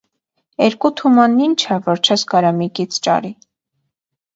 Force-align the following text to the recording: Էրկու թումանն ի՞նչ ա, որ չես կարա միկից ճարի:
Էրկու 0.67 0.91
թումանն 1.01 1.45
ի՞նչ 1.49 1.59
ա, 1.77 1.79
որ 1.91 2.03
չես 2.11 2.27
կարա 2.35 2.57
միկից 2.59 3.03
ճարի: 3.09 3.37